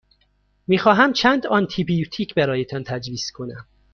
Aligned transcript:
می 0.67 0.77
خواهمم 0.79 1.13
چند 1.13 1.47
آنتی 1.47 1.83
بیوتیک 1.83 2.35
برایتان 2.35 2.83
تجویز 2.83 3.31
کنم. 3.31 3.65